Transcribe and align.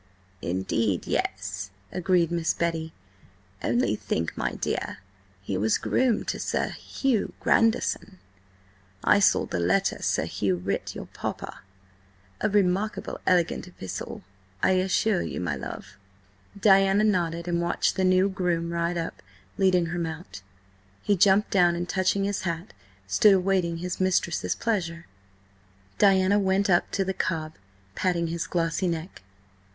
"Indeed, 0.41 1.05
yes," 1.05 1.69
agreed 1.91 2.31
Miss 2.31 2.55
Betty. 2.55 2.91
"Only 3.61 3.95
think, 3.95 4.35
my 4.35 4.53
dear, 4.55 4.97
he 5.43 5.59
was 5.59 5.77
groom 5.77 6.25
to 6.25 6.39
Sir 6.39 6.69
Hugh 6.69 7.33
Grandison–I 7.39 9.19
saw 9.19 9.45
the 9.45 9.59
letter 9.59 10.01
Sir 10.01 10.25
Hugh 10.25 10.55
writ 10.55 10.95
your 10.95 11.05
Papa–a 11.05 12.49
remarkable 12.49 13.19
elegant 13.27 13.67
epistle, 13.67 14.23
I 14.63 14.71
assure 14.71 15.21
you, 15.21 15.39
my 15.39 15.55
love." 15.55 15.97
Diana 16.59 17.03
nodded 17.03 17.47
and 17.47 17.61
watched 17.61 17.95
the 17.95 18.03
new 18.03 18.27
groom 18.27 18.71
ride 18.73 18.97
up, 18.97 19.21
leading 19.59 19.85
her 19.93 19.99
mount. 19.99 20.41
He 21.03 21.15
jumped 21.15 21.51
down, 21.51 21.75
and, 21.75 21.87
touching 21.87 22.23
his 22.23 22.41
hat, 22.41 22.73
stood 23.05 23.33
awaiting 23.33 23.77
his 23.77 24.01
mistress's 24.01 24.55
pleasure. 24.55 25.05
Diana 25.99 26.39
went 26.39 26.71
up 26.71 26.89
to 26.93 27.05
the 27.05 27.13
cob, 27.13 27.53
patting 27.93 28.29
his 28.29 28.47
glossy 28.47 28.87
neck. 28.87 29.21